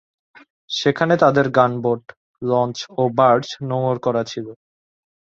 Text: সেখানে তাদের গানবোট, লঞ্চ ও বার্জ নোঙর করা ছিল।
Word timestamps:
সেখানে 0.69 1.13
তাদের 1.17 1.45
গানবোট, 1.49 2.03
লঞ্চ 2.41 2.77
ও 2.97 3.03
বার্জ 3.17 3.45
নোঙর 3.69 3.97
করা 4.05 4.23
ছিল। 4.23 4.47